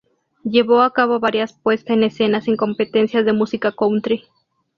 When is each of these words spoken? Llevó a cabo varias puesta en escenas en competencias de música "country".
Llevó 0.43 0.81
a 0.81 0.91
cabo 0.93 1.19
varias 1.19 1.53
puesta 1.53 1.93
en 1.93 2.01
escenas 2.03 2.47
en 2.47 2.57
competencias 2.57 3.23
de 3.23 3.33
música 3.33 3.71
"country". 3.71 4.23